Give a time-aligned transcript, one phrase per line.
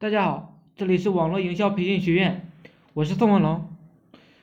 [0.00, 2.48] 大家好，这里是网络营销培训学院，
[2.94, 3.68] 我是宋文龙，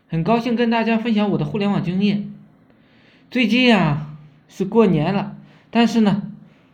[0.07, 2.32] 很高兴跟大家分享我的互联网经验。
[3.32, 4.16] 最近啊
[4.48, 5.35] 是过年了，
[5.72, 6.32] 但是呢，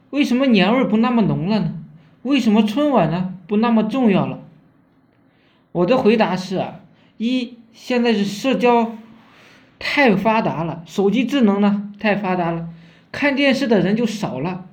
[0.10, 1.76] 为什么年味不那么浓了呢？
[2.24, 4.42] 为什么春晚呢不那么重要了？
[5.72, 6.82] 我的回答是啊，
[7.16, 8.98] 一现在是社交
[9.80, 12.68] 太发达了，手机智能呢太发达了，
[13.14, 14.66] 看电视的人就少了，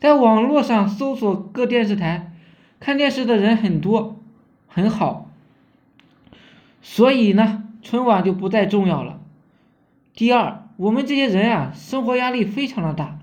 [0.00, 2.32] 在网络上搜索各电视台。
[2.84, 4.20] 看电视的人很多，
[4.66, 5.30] 很好，
[6.82, 9.22] 所以呢，春晚就不再重要了。
[10.14, 13.18] 第二，我们这些人啊，生活压力非常的大，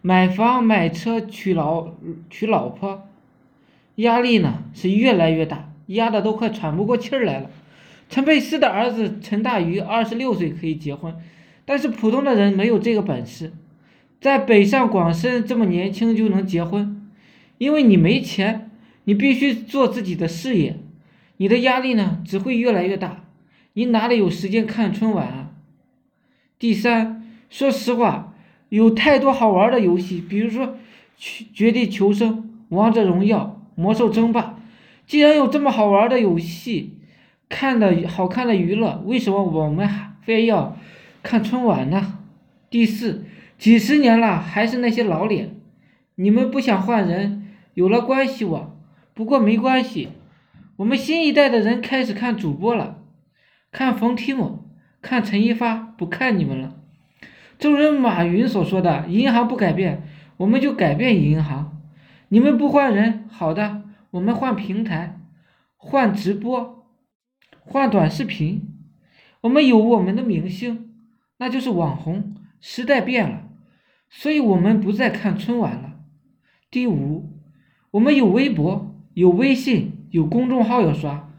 [0.00, 1.88] 买房、买车、娶老
[2.30, 3.08] 娶老婆，
[3.96, 7.50] 压力呢是越来越大，压的都快喘不过气儿来了。
[8.08, 11.16] 陈佩斯的儿子陈大愚二十六岁可以结婚，
[11.64, 13.52] 但是普通的人没有这个本事，
[14.20, 17.10] 在北上广深这么年轻就能结婚，
[17.58, 18.68] 因为你没钱。
[19.04, 20.78] 你必须做自己的事业，
[21.38, 23.24] 你的压力呢只会越来越大，
[23.72, 25.50] 你哪里有时间看春晚啊？
[26.58, 28.34] 第三，说实话，
[28.68, 30.66] 有太多好玩的游戏，比如说
[31.54, 32.34] 《绝地求生》
[32.68, 34.42] 《王者荣耀》《魔兽争霸》，
[35.06, 36.98] 既然有这么好玩的游戏，
[37.48, 40.76] 看的好看的娱乐，为什么我们还非要
[41.22, 42.18] 看春晚呢？
[42.68, 43.24] 第四，
[43.58, 45.56] 几十年了还是那些老脸，
[46.16, 48.76] 你们不想换人，有了关系网。
[49.20, 50.08] 不过没关系，
[50.76, 53.02] 我们新一代的人开始看主播了，
[53.70, 54.64] 看冯提莫，
[55.02, 56.74] 看陈一发，不看你们了。
[57.58, 60.04] 正如马云所说的：“银行不改变，
[60.38, 61.82] 我们就改变银行。”
[62.30, 65.20] 你们不换人，好的，我们换平台，
[65.76, 66.86] 换直播，
[67.58, 68.74] 换短视频。
[69.42, 70.94] 我们有我们的明星，
[71.36, 72.36] 那就是网红。
[72.58, 73.42] 时代变了，
[74.08, 75.98] 所以我们不再看春晚了。
[76.70, 77.38] 第五，
[77.90, 78.86] 我们有微博。
[79.14, 81.32] 有微信，有公众号要刷，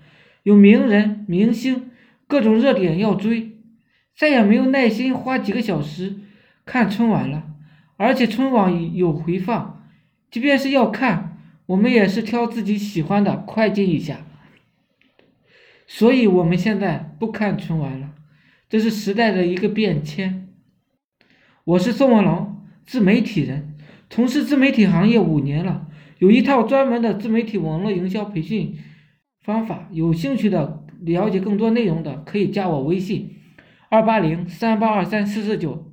[0.44, 1.92] 有名人、明星，
[2.28, 3.58] 各种热点要追，
[4.16, 6.20] 再也没有耐心花几个小时
[6.66, 7.48] 看春晚了。
[7.98, 9.84] 而且春晚有回放，
[10.30, 11.38] 即便是要看，
[11.68, 14.26] 我们也是挑自己喜欢的快进一下。
[15.88, 18.12] 所以我们现在不看春晚了，
[18.70, 20.48] 这是时代的一个变迁。
[21.64, 23.76] 我是宋文龙，自媒体人，
[24.10, 25.88] 从事自媒体行业五年了。
[26.22, 28.78] 有一套专门的自媒体网络营销培训
[29.44, 33.38] 方法，有兴趣的了解更多内容的可以加我微信
[33.90, 35.92] 二八零三八二三四四九。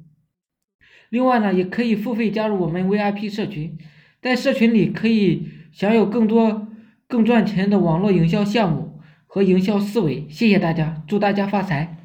[1.08, 3.78] 另外呢，也可以付费加入我们 VIP 社群，
[4.20, 6.68] 在社群里可以享有更多
[7.06, 10.26] 更赚钱的网络营销项目和营销思维。
[10.28, 11.97] 谢谢大家，祝大家发财！